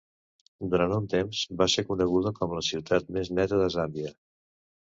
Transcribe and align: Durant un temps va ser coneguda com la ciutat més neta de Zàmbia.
Durant 0.71 0.95
un 0.95 1.05
temps 1.11 1.41
va 1.59 1.67
ser 1.75 1.85
coneguda 1.91 2.33
com 2.41 2.57
la 2.61 2.65
ciutat 2.71 3.15
més 3.19 3.33
neta 3.41 3.63
de 3.65 3.71
Zàmbia. 3.79 4.17